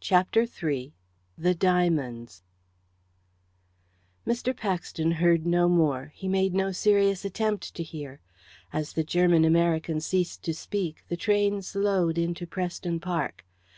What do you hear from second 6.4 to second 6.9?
no